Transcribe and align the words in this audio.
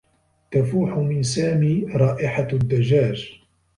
تفوح 0.51 0.97
من 0.97 1.23
سامي 1.23 1.85
رائحة 1.85 2.47
الدّجاج. 2.53 3.41